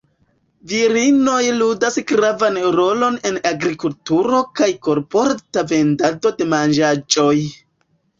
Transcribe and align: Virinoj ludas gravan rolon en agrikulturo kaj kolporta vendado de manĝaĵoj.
Virinoj 0.69 1.41
ludas 1.57 1.99
gravan 2.11 2.57
rolon 2.75 3.19
en 3.31 3.37
agrikulturo 3.49 4.39
kaj 4.61 4.71
kolporta 4.87 5.65
vendado 5.73 6.33
de 6.41 6.49
manĝaĵoj. 6.55 7.35